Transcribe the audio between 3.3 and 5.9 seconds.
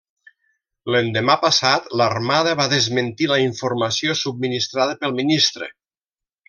la informació subministrada pel ministre.